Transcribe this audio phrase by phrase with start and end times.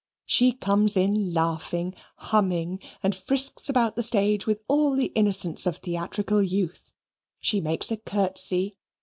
[0.25, 5.75] She comes in laughing, humming, and frisks about the stage with all the innocence of
[5.77, 6.91] theatrical youth
[7.39, 8.77] she makes a curtsey.